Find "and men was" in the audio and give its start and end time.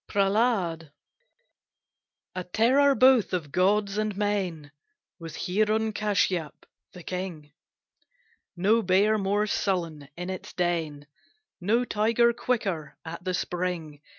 3.99-5.35